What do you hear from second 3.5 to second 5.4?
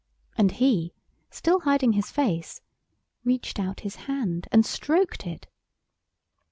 out his hand and stroked